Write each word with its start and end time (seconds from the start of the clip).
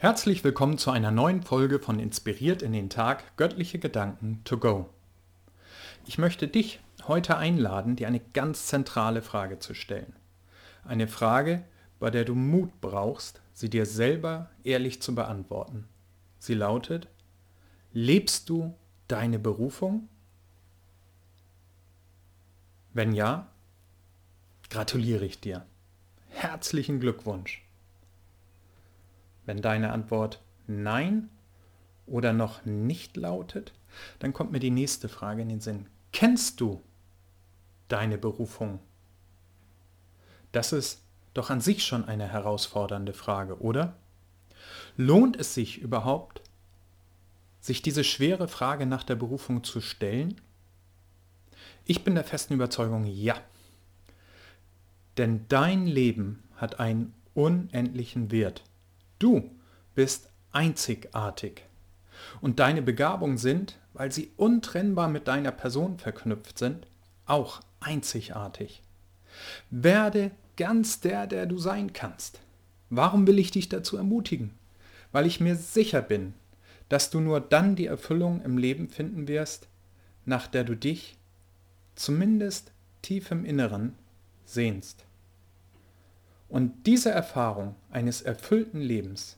Herzlich 0.00 0.44
willkommen 0.44 0.78
zu 0.78 0.92
einer 0.92 1.10
neuen 1.10 1.42
Folge 1.42 1.80
von 1.80 1.98
Inspiriert 1.98 2.62
in 2.62 2.72
den 2.72 2.88
Tag 2.88 3.36
Göttliche 3.36 3.80
Gedanken 3.80 4.40
to 4.44 4.56
go. 4.56 4.88
Ich 6.06 6.18
möchte 6.18 6.46
dich 6.46 6.78
heute 7.08 7.36
einladen, 7.36 7.96
dir 7.96 8.06
eine 8.06 8.20
ganz 8.20 8.66
zentrale 8.66 9.22
Frage 9.22 9.58
zu 9.58 9.74
stellen. 9.74 10.14
Eine 10.84 11.08
Frage, 11.08 11.64
bei 11.98 12.10
der 12.10 12.24
du 12.24 12.36
Mut 12.36 12.80
brauchst, 12.80 13.42
sie 13.52 13.68
dir 13.68 13.86
selber 13.86 14.50
ehrlich 14.62 15.02
zu 15.02 15.16
beantworten. 15.16 15.88
Sie 16.38 16.54
lautet, 16.54 17.08
lebst 17.92 18.48
du 18.48 18.76
deine 19.08 19.40
Berufung? 19.40 20.08
Wenn 22.92 23.12
ja, 23.14 23.48
gratuliere 24.70 25.24
ich 25.24 25.40
dir. 25.40 25.66
Herzlichen 26.28 27.00
Glückwunsch. 27.00 27.67
Wenn 29.48 29.62
deine 29.62 29.92
Antwort 29.92 30.42
Nein 30.66 31.30
oder 32.04 32.34
noch 32.34 32.66
nicht 32.66 33.16
lautet, 33.16 33.72
dann 34.18 34.34
kommt 34.34 34.52
mir 34.52 34.60
die 34.60 34.70
nächste 34.70 35.08
Frage 35.08 35.40
in 35.40 35.48
den 35.48 35.62
Sinn. 35.62 35.86
Kennst 36.12 36.60
du 36.60 36.82
deine 37.88 38.18
Berufung? 38.18 38.78
Das 40.52 40.74
ist 40.74 41.02
doch 41.32 41.48
an 41.48 41.62
sich 41.62 41.82
schon 41.86 42.04
eine 42.04 42.28
herausfordernde 42.28 43.14
Frage, 43.14 43.58
oder? 43.62 43.96
Lohnt 44.98 45.34
es 45.36 45.54
sich 45.54 45.78
überhaupt, 45.78 46.42
sich 47.58 47.80
diese 47.80 48.04
schwere 48.04 48.48
Frage 48.48 48.84
nach 48.84 49.02
der 49.02 49.16
Berufung 49.16 49.64
zu 49.64 49.80
stellen? 49.80 50.38
Ich 51.86 52.04
bin 52.04 52.14
der 52.16 52.24
festen 52.24 52.52
Überzeugung, 52.52 53.06
ja. 53.06 53.40
Denn 55.16 55.46
dein 55.48 55.86
Leben 55.86 56.42
hat 56.56 56.80
einen 56.80 57.14
unendlichen 57.32 58.30
Wert. 58.30 58.62
Du 59.18 59.50
bist 59.94 60.30
einzigartig. 60.52 61.62
Und 62.40 62.58
deine 62.58 62.82
Begabungen 62.82 63.38
sind, 63.38 63.78
weil 63.92 64.12
sie 64.12 64.30
untrennbar 64.36 65.08
mit 65.08 65.28
deiner 65.28 65.52
Person 65.52 65.98
verknüpft 65.98 66.58
sind, 66.58 66.86
auch 67.26 67.60
einzigartig. 67.80 68.82
Werde 69.70 70.30
ganz 70.56 71.00
der, 71.00 71.26
der 71.26 71.46
du 71.46 71.58
sein 71.58 71.92
kannst. 71.92 72.40
Warum 72.90 73.26
will 73.26 73.38
ich 73.38 73.50
dich 73.50 73.68
dazu 73.68 73.96
ermutigen? 73.96 74.52
Weil 75.12 75.26
ich 75.26 75.40
mir 75.40 75.56
sicher 75.56 76.02
bin, 76.02 76.34
dass 76.88 77.10
du 77.10 77.20
nur 77.20 77.40
dann 77.40 77.76
die 77.76 77.86
Erfüllung 77.86 78.42
im 78.42 78.58
Leben 78.58 78.88
finden 78.88 79.28
wirst, 79.28 79.68
nach 80.24 80.46
der 80.46 80.64
du 80.64 80.74
dich, 80.74 81.16
zumindest 81.94 82.72
tief 83.02 83.30
im 83.30 83.44
Inneren, 83.44 83.94
sehnst. 84.44 85.04
Und 86.48 86.86
diese 86.86 87.10
Erfahrung 87.10 87.74
eines 87.90 88.22
erfüllten 88.22 88.80
Lebens, 88.80 89.36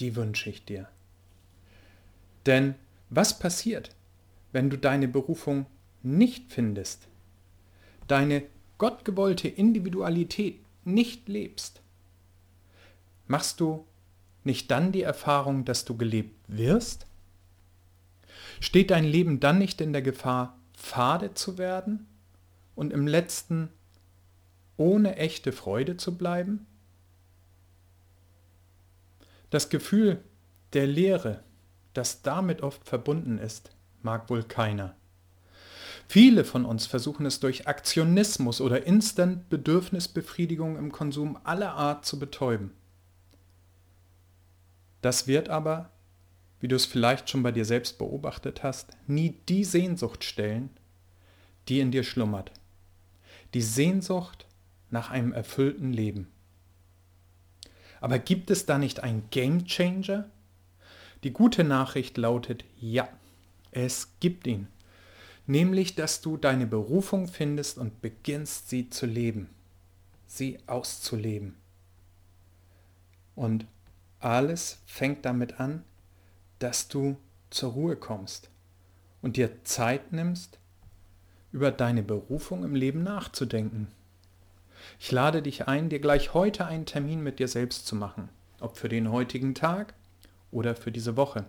die 0.00 0.16
wünsche 0.16 0.50
ich 0.50 0.64
dir. 0.64 0.88
Denn 2.46 2.74
was 3.08 3.38
passiert, 3.38 3.94
wenn 4.52 4.70
du 4.70 4.76
deine 4.76 5.08
Berufung 5.08 5.66
nicht 6.02 6.52
findest, 6.52 7.06
deine 8.08 8.42
gottgewollte 8.78 9.48
Individualität 9.48 10.58
nicht 10.84 11.28
lebst? 11.28 11.80
Machst 13.28 13.60
du 13.60 13.86
nicht 14.42 14.70
dann 14.70 14.90
die 14.90 15.02
Erfahrung, 15.02 15.64
dass 15.64 15.84
du 15.84 15.96
gelebt 15.96 16.34
wirst? 16.48 17.06
Steht 18.58 18.90
dein 18.90 19.04
Leben 19.04 19.38
dann 19.38 19.58
nicht 19.58 19.80
in 19.80 19.92
der 19.92 20.02
Gefahr, 20.02 20.58
fade 20.76 21.34
zu 21.34 21.58
werden 21.58 22.06
und 22.74 22.92
im 22.92 23.06
letzten 23.06 23.68
ohne 24.80 25.16
echte 25.16 25.52
Freude 25.52 25.98
zu 25.98 26.16
bleiben? 26.16 26.66
Das 29.50 29.68
Gefühl 29.68 30.24
der 30.72 30.86
Leere, 30.86 31.44
das 31.92 32.22
damit 32.22 32.62
oft 32.62 32.88
verbunden 32.88 33.36
ist, 33.36 33.72
mag 34.00 34.30
wohl 34.30 34.42
keiner. 34.42 34.96
Viele 36.08 36.44
von 36.44 36.64
uns 36.64 36.86
versuchen 36.86 37.26
es 37.26 37.40
durch 37.40 37.68
Aktionismus 37.68 38.62
oder 38.62 38.86
Instant-Bedürfnisbefriedigung 38.86 40.78
im 40.78 40.90
Konsum 40.90 41.38
aller 41.44 41.74
Art 41.74 42.06
zu 42.06 42.18
betäuben. 42.18 42.72
Das 45.02 45.26
wird 45.26 45.50
aber, 45.50 45.90
wie 46.58 46.68
du 46.68 46.76
es 46.76 46.86
vielleicht 46.86 47.28
schon 47.28 47.42
bei 47.42 47.52
dir 47.52 47.66
selbst 47.66 47.98
beobachtet 47.98 48.62
hast, 48.62 48.96
nie 49.06 49.36
die 49.46 49.64
Sehnsucht 49.64 50.24
stellen, 50.24 50.70
die 51.68 51.80
in 51.80 51.90
dir 51.90 52.02
schlummert. 52.02 52.50
Die 53.52 53.62
Sehnsucht 53.62 54.46
nach 54.90 55.10
einem 55.10 55.32
erfüllten 55.32 55.92
Leben. 55.92 56.28
Aber 58.00 58.18
gibt 58.18 58.50
es 58.50 58.66
da 58.66 58.78
nicht 58.78 59.00
einen 59.02 59.28
Game 59.30 59.66
Changer? 59.66 60.28
Die 61.22 61.32
gute 61.32 61.64
Nachricht 61.64 62.16
lautet 62.16 62.64
ja, 62.80 63.08
es 63.72 64.08
gibt 64.20 64.46
ihn. 64.46 64.68
Nämlich, 65.46 65.94
dass 65.94 66.20
du 66.20 66.36
deine 66.36 66.66
Berufung 66.66 67.28
findest 67.28 67.76
und 67.76 68.00
beginnst 68.00 68.70
sie 68.70 68.88
zu 68.88 69.06
leben, 69.06 69.50
sie 70.26 70.58
auszuleben. 70.66 71.56
Und 73.34 73.66
alles 74.20 74.78
fängt 74.86 75.24
damit 75.24 75.60
an, 75.60 75.82
dass 76.58 76.88
du 76.88 77.16
zur 77.50 77.72
Ruhe 77.72 77.96
kommst 77.96 78.50
und 79.22 79.36
dir 79.36 79.64
Zeit 79.64 80.12
nimmst, 80.12 80.58
über 81.52 81.72
deine 81.72 82.02
Berufung 82.02 82.62
im 82.64 82.74
Leben 82.74 83.02
nachzudenken. 83.02 83.88
Ich 84.98 85.12
lade 85.12 85.42
dich 85.42 85.68
ein, 85.68 85.88
dir 85.88 86.00
gleich 86.00 86.34
heute 86.34 86.66
einen 86.66 86.86
Termin 86.86 87.22
mit 87.22 87.38
dir 87.38 87.48
selbst 87.48 87.86
zu 87.86 87.94
machen, 87.94 88.28
ob 88.60 88.76
für 88.76 88.88
den 88.88 89.10
heutigen 89.10 89.54
Tag 89.54 89.94
oder 90.50 90.74
für 90.74 90.92
diese 90.92 91.16
Woche. 91.16 91.46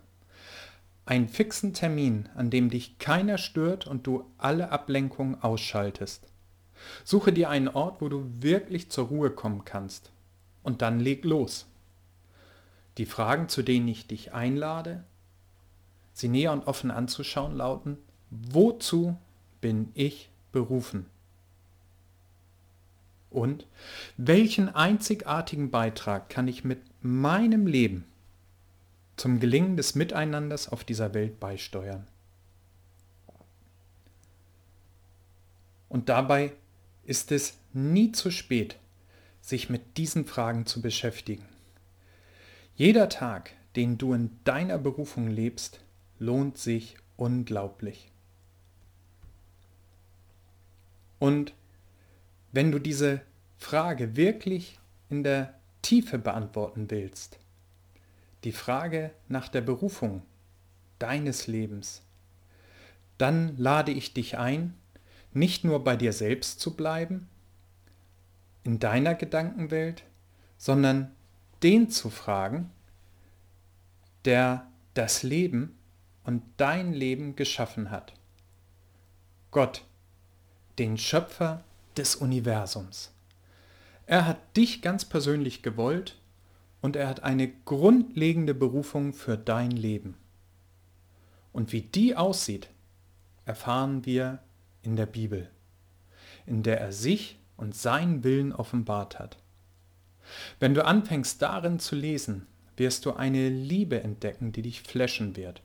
Einen 1.06 1.28
fixen 1.28 1.74
Termin, 1.74 2.30
an 2.36 2.50
dem 2.50 2.70
dich 2.70 3.00
keiner 3.00 3.38
stört 3.38 3.88
und 3.88 4.06
du 4.06 4.26
alle 4.38 4.70
Ablenkungen 4.70 5.42
ausschaltest. 5.42 6.28
Suche 7.04 7.34
dir 7.34 7.50
einen 7.50 7.68
Ort, 7.68 8.02
wo 8.02 8.10
du 8.10 8.26
wirklich 8.40 8.90
zur 8.90 9.08
Ruhe 9.08 9.32
kommen 9.32 9.66
kannst. 9.66 10.12
Und 10.64 10.82
dann 10.82 11.00
leg 11.00 11.26
los. 11.26 11.68
Die 12.98 13.06
Fragen, 13.06 13.50
zu 13.50 13.64
denen 13.64 13.88
ich 13.88 14.08
dich 14.08 14.34
einlade, 14.34 15.04
sie 16.14 16.28
näher 16.28 16.52
und 16.52 16.68
offen 16.68 16.92
anzuschauen, 16.92 17.56
lauten, 17.56 17.98
wozu 18.30 19.18
bin 19.60 19.90
ich 19.94 20.30
berufen? 20.52 21.06
Und 23.32 23.66
welchen 24.18 24.70
einzigartigen 24.70 25.72
Beitrag 25.72 26.30
kann 26.30 26.48
ich 26.48 26.64
mit 26.66 26.82
meinem 27.02 27.66
Leben 27.66 28.06
zum 29.16 29.40
Gelingen 29.40 29.78
des 29.78 29.96
Miteinanders 29.96 30.68
auf 30.68 30.84
dieser 30.84 31.14
Welt 31.14 31.40
beisteuern? 31.40 32.06
Und 35.88 36.10
dabei 36.10 36.52
ist 37.06 37.32
es 37.32 37.58
nie 37.74 38.12
zu 38.12 38.32
spät, 38.32 38.78
sich 39.42 39.70
mit 39.70 39.98
diesen 39.98 40.26
Fragen 40.26 40.66
zu 40.66 40.82
beschäftigen. 40.82 41.46
Jeder 42.76 43.10
Tag, 43.10 43.52
den 43.76 43.98
du 43.98 44.14
in 44.14 44.32
deiner 44.44 44.78
Berufung 44.78 45.28
lebst, 45.28 45.80
lohnt 46.20 46.58
sich 46.58 46.98
unglaublich. 47.16 48.12
Und 51.20 51.54
wenn 52.52 52.72
du 52.72 52.80
diese 52.80 53.22
Frage 53.58 54.16
wirklich 54.16 54.80
in 55.10 55.24
der 55.24 55.54
Tiefe 55.82 56.18
beantworten 56.18 56.90
willst, 56.90 57.40
die 58.44 58.52
Frage 58.52 59.12
nach 59.28 59.48
der 59.48 59.62
Berufung 59.62 60.24
deines 61.00 61.48
Lebens, 61.48 62.02
dann 63.18 63.56
lade 63.58 63.92
ich 63.92 64.14
dich 64.14 64.38
ein, 64.38 64.74
nicht 65.34 65.64
nur 65.64 65.84
bei 65.84 65.96
dir 65.96 66.14
selbst 66.14 66.60
zu 66.60 66.76
bleiben, 66.76 67.30
in 68.64 68.80
deiner 68.80 69.16
Gedankenwelt, 69.16 70.04
sondern 70.58 71.12
den 71.64 71.90
zu 71.90 72.10
fragen, 72.10 72.72
der 74.26 74.68
das 74.94 75.24
Leben 75.24 75.78
und 76.24 76.44
dein 76.58 76.94
Leben 76.94 77.36
geschaffen 77.36 77.92
hat. 77.92 78.14
Gott, 79.52 79.86
den 80.78 80.98
Schöpfer 80.98 81.64
des 81.98 82.16
Universums. 82.16 83.12
Er 84.06 84.26
hat 84.26 84.58
dich 84.58 84.82
ganz 84.82 85.06
persönlich 85.06 85.62
gewollt 85.62 86.18
und 86.82 86.96
er 86.96 87.08
hat 87.08 87.24
eine 87.24 87.48
grundlegende 87.48 88.54
Berufung 88.54 89.14
für 89.14 89.38
dein 89.38 89.72
Leben. 89.72 90.16
Und 91.54 91.72
wie 91.72 91.82
die 91.82 92.16
aussieht, 92.16 92.70
erfahren 93.46 94.06
wir 94.06 94.40
in 94.82 94.96
der 94.96 95.06
Bibel, 95.06 95.50
in 96.46 96.64
der 96.64 96.80
er 96.82 96.92
sich 96.92 97.38
und 97.58 97.76
seinen 97.76 98.24
Willen 98.24 98.54
offenbart 98.54 99.20
hat. 99.20 99.38
Wenn 100.60 100.74
du 100.74 100.86
anfängst 100.86 101.42
darin 101.42 101.80
zu 101.80 101.96
lesen, 101.96 102.48
wirst 102.78 103.06
du 103.06 103.14
eine 103.14 103.50
Liebe 103.50 104.02
entdecken, 104.02 104.52
die 104.52 104.62
dich 104.62 104.82
flashen 104.82 105.36
wird. 105.36 105.62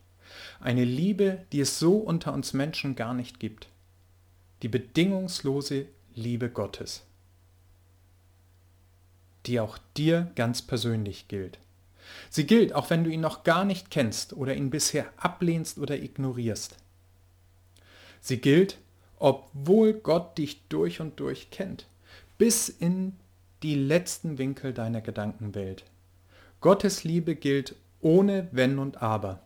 Eine 0.60 0.84
Liebe, 0.84 1.46
die 1.52 1.60
es 1.60 1.78
so 1.78 1.96
unter 1.96 2.32
uns 2.32 2.52
Menschen 2.52 2.96
gar 2.96 3.14
nicht 3.14 3.40
gibt. 3.40 3.68
Die 4.62 4.68
bedingungslose 4.68 5.86
Liebe 6.18 6.48
Gottes, 6.48 7.04
die 9.44 9.60
auch 9.60 9.76
dir 9.98 10.32
ganz 10.34 10.62
persönlich 10.62 11.28
gilt. 11.28 11.58
Sie 12.30 12.46
gilt, 12.46 12.72
auch 12.74 12.88
wenn 12.88 13.04
du 13.04 13.10
ihn 13.10 13.20
noch 13.20 13.44
gar 13.44 13.66
nicht 13.66 13.90
kennst 13.90 14.32
oder 14.32 14.54
ihn 14.54 14.70
bisher 14.70 15.12
ablehnst 15.18 15.76
oder 15.76 15.98
ignorierst. 15.98 16.76
Sie 18.22 18.38
gilt, 18.38 18.78
obwohl 19.18 19.92
Gott 19.92 20.38
dich 20.38 20.66
durch 20.70 21.02
und 21.02 21.20
durch 21.20 21.50
kennt, 21.50 21.86
bis 22.38 22.70
in 22.70 23.18
die 23.62 23.74
letzten 23.74 24.38
Winkel 24.38 24.72
deiner 24.72 25.02
Gedankenwelt. 25.02 25.84
Gottes 26.62 27.04
Liebe 27.04 27.36
gilt 27.36 27.74
ohne 28.00 28.48
Wenn 28.52 28.78
und 28.78 29.02
Aber. 29.02 29.42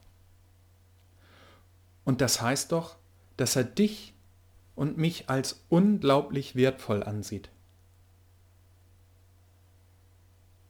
Und 2.05 2.21
das 2.21 2.41
heißt 2.41 2.71
doch, 2.71 2.95
dass 3.37 3.57
er 3.57 3.65
dich 3.65 4.15
und 4.81 4.97
mich 4.97 5.29
als 5.29 5.63
unglaublich 5.69 6.57
wertvoll 6.57 7.03
ansieht. 7.03 7.51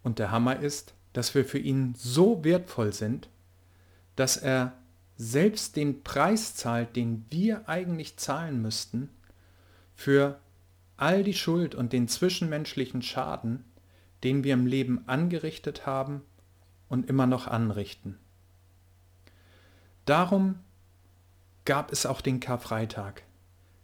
Und 0.03 0.19
der 0.19 0.33
Hammer 0.33 0.59
ist, 0.59 0.95
dass 1.12 1.33
wir 1.37 1.45
für 1.45 1.61
ihn 1.61 1.95
so 1.97 2.43
wertvoll 2.43 2.93
sind, 2.93 3.29
dass 4.17 4.37
er 4.37 4.73
selbst 5.17 5.77
den 5.77 6.03
Preis 6.03 6.57
zahlt, 6.57 6.97
den 6.97 7.25
wir 7.31 7.69
eigentlich 7.69 8.17
zahlen 8.17 8.61
müssten, 8.61 9.11
für 9.95 10.41
all 10.97 11.23
die 11.23 11.33
Schuld 11.33 11.77
und 11.77 11.93
den 11.93 12.09
zwischenmenschlichen 12.09 13.03
Schaden, 13.03 13.63
den 14.25 14.43
wir 14.43 14.55
im 14.55 14.67
Leben 14.67 15.05
angerichtet 15.06 15.87
haben 15.87 16.23
und 16.89 17.09
immer 17.09 17.29
noch 17.29 17.47
anrichten. 17.47 18.19
Darum 20.05 20.59
gab 21.65 21.93
es 21.93 22.06
auch 22.06 22.21
den 22.21 22.41
Karfreitag, 22.41 23.23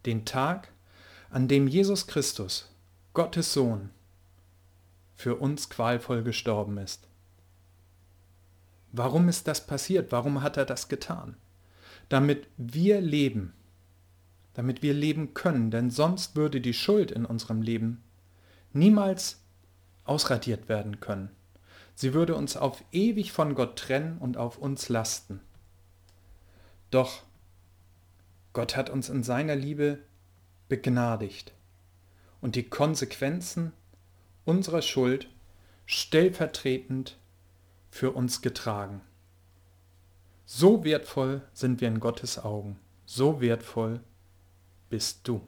den 0.06 0.24
Tag, 0.24 0.72
an 1.30 1.48
dem 1.48 1.68
Jesus 1.68 2.06
Christus, 2.06 2.70
Gottes 3.12 3.52
Sohn, 3.52 3.90
für 5.14 5.36
uns 5.36 5.68
qualvoll 5.68 6.22
gestorben 6.22 6.78
ist. 6.78 7.08
Warum 8.92 9.28
ist 9.28 9.48
das 9.48 9.66
passiert? 9.66 10.12
Warum 10.12 10.42
hat 10.42 10.56
er 10.56 10.64
das 10.64 10.88
getan? 10.88 11.36
Damit 12.08 12.48
wir 12.56 13.00
leben, 13.00 13.52
damit 14.54 14.82
wir 14.82 14.94
leben 14.94 15.34
können, 15.34 15.70
denn 15.70 15.90
sonst 15.90 16.36
würde 16.36 16.60
die 16.60 16.74
Schuld 16.74 17.10
in 17.10 17.26
unserem 17.26 17.60
Leben 17.60 18.02
niemals 18.72 19.42
ausradiert 20.04 20.68
werden 20.68 21.00
können. 21.00 21.30
Sie 21.94 22.14
würde 22.14 22.34
uns 22.34 22.56
auf 22.56 22.84
ewig 22.92 23.32
von 23.32 23.54
Gott 23.54 23.78
trennen 23.78 24.18
und 24.18 24.36
auf 24.36 24.58
uns 24.58 24.88
lasten. 24.88 25.40
Doch 26.90 27.22
Gott 28.56 28.74
hat 28.74 28.88
uns 28.88 29.10
in 29.10 29.22
seiner 29.22 29.54
Liebe 29.54 29.98
begnadigt 30.70 31.52
und 32.40 32.54
die 32.54 32.62
Konsequenzen 32.62 33.74
unserer 34.46 34.80
Schuld 34.80 35.28
stellvertretend 35.84 37.18
für 37.90 38.12
uns 38.12 38.40
getragen. 38.40 39.02
So 40.46 40.84
wertvoll 40.84 41.42
sind 41.52 41.82
wir 41.82 41.88
in 41.88 42.00
Gottes 42.00 42.42
Augen, 42.42 42.78
so 43.04 43.42
wertvoll 43.42 44.00
bist 44.88 45.28
du. 45.28 45.42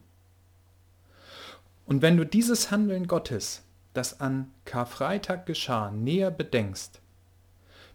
Und 1.87 2.03
wenn 2.03 2.19
du 2.19 2.27
dieses 2.27 2.71
Handeln 2.71 3.07
Gottes, 3.07 3.63
das 3.95 4.21
an 4.21 4.53
Karfreitag 4.67 5.47
geschah, 5.47 5.91
näher 5.91 6.31
bedenkst, 6.31 7.01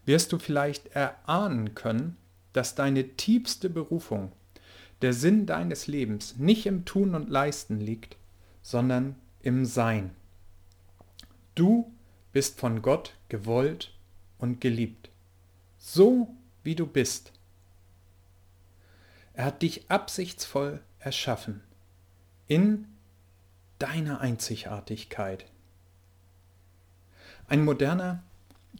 wirst 0.05 0.31
du 0.31 0.39
vielleicht 0.39 0.87
erahnen 0.87 1.75
können, 1.75 2.17
dass 2.51 2.73
deine 2.73 3.09
tiefste 3.09 3.69
Berufung, 3.69 4.31
der 5.03 5.13
Sinn 5.13 5.45
deines 5.45 5.87
Lebens 5.87 6.37
nicht 6.37 6.65
im 6.65 6.85
Tun 6.85 7.13
und 7.13 7.29
Leisten 7.29 7.79
liegt, 7.79 8.15
sondern 8.61 9.15
im 9.41 9.65
Sein. 9.65 10.15
Du 11.55 11.91
bist 12.31 12.59
von 12.59 12.81
Gott 12.81 13.13
gewollt 13.27 13.93
und 14.39 14.61
geliebt, 14.61 15.09
so 15.77 16.33
wie 16.63 16.75
du 16.75 16.87
bist. 16.87 17.33
Er 19.33 19.45
hat 19.45 19.61
dich 19.61 19.91
absichtsvoll 19.91 20.81
erschaffen, 20.99 21.61
in 22.47 22.87
deiner 23.79 24.21
Einzigartigkeit. 24.21 25.45
Ein 27.47 27.65
moderner 27.65 28.23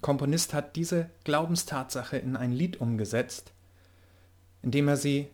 Komponist 0.02 0.54
hat 0.54 0.78
diese 0.78 1.10
Glaubenstatsache 1.25 2.18
in 2.18 2.38
ein 2.38 2.54
Lied 2.54 2.80
umgesetzt, 2.80 3.52
indem 4.62 4.88
er 4.88 4.98
sie 4.98 5.30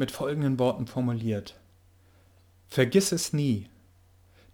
mit 0.00 0.10
folgenden 0.10 0.58
Worten 0.58 0.86
formuliert. 0.86 1.60
Vergiss 2.68 3.12
es 3.12 3.34
nie, 3.34 3.68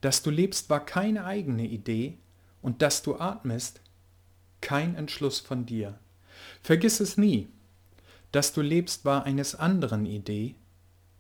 dass 0.01 0.25
du 0.25 0.31
lebst 0.31 0.69
war 0.71 0.85
keine 0.85 1.25
eigene 1.25 1.65
Idee 1.65 2.19
und 2.63 2.83
dass 2.83 3.03
du 3.03 3.15
atmest 3.15 3.81
kein 4.61 4.97
Entschluss 4.97 5.39
von 5.39 5.65
dir. 5.65 6.01
Vergiss 6.63 6.99
es 6.99 7.17
nie, 7.17 7.49
dass 8.33 8.55
du 8.55 8.61
lebst 8.61 9.05
war 9.05 9.23
eines 9.23 9.55
anderen 9.55 10.05
Idee 10.05 10.57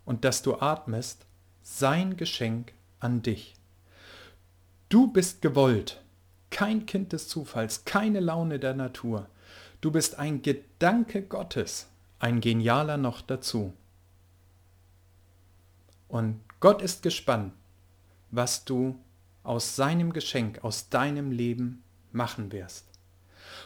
und 0.05 0.25
dass 0.25 0.43
du 0.43 0.57
atmest 0.57 1.25
sein 1.63 2.17
Geschenk 2.17 2.73
an 2.99 3.23
dich. 3.23 3.55
Du 4.89 5.07
bist 5.07 5.41
gewollt, 5.41 6.03
kein 6.51 6.85
Kind 6.85 7.13
des 7.13 7.29
Zufalls, 7.29 7.85
keine 7.85 8.19
Laune 8.19 8.59
der 8.59 8.75
Natur. 8.75 9.29
Du 9.81 9.93
bist 9.93 10.19
ein 10.19 10.43
Gedanke 10.43 11.23
Gottes, 11.23 11.87
ein 12.19 12.41
genialer 12.41 12.97
noch 12.97 13.21
dazu. 13.21 13.73
Und 16.09 16.41
Gott 16.61 16.83
ist 16.83 17.03
gespannt, 17.03 17.53
was 18.31 18.65
du 18.65 18.99
aus 19.43 19.77
seinem 19.77 20.13
Geschenk, 20.13 20.63
aus 20.65 20.89
deinem 20.89 21.31
Leben 21.31 21.83
machen 22.13 22.53
wirst. 22.53 22.87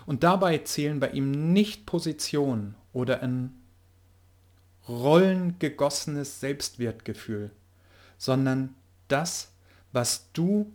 Und 0.07 0.23
dabei 0.23 0.59
zählen 0.59 1.01
bei 1.01 1.11
ihm 1.11 1.53
nicht 1.53 1.87
Position 1.87 2.75
oder 2.93 3.23
ein 3.23 3.55
Rollen 4.89 5.59
gegossenes 5.59 6.41
Selbstwertgefühl, 6.41 7.51
sondern 8.19 8.75
das, 9.09 9.53
was 9.93 10.31
du 10.33 10.71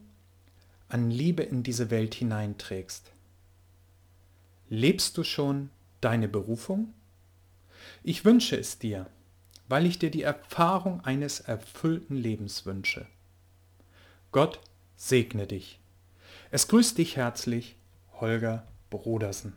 an 0.88 1.10
Liebe 1.10 1.44
in 1.44 1.64
diese 1.64 1.90
Welt 1.90 2.16
hineinträgst. 2.16 3.12
Lebst 4.70 5.18
du 5.18 5.24
schon 5.24 5.70
deine 6.02 6.28
Berufung? 6.28 6.94
Ich 8.04 8.26
wünsche 8.26 8.58
es 8.58 8.80
dir, 8.80 9.08
weil 9.68 9.86
ich 9.86 10.00
dir 10.00 10.12
die 10.12 10.24
Erfahrung 10.24 11.02
eines 11.02 11.40
erfüllten 11.40 12.16
Lebens 12.16 12.66
wünsche. 12.66 13.08
Gott 14.32 14.60
segne 14.96 15.48
dich. 15.48 15.80
Es 16.52 16.68
grüßt 16.68 16.98
dich 16.98 17.18
herzlich, 17.18 17.76
Holger 18.20 18.68
Brodersen. 18.90 19.54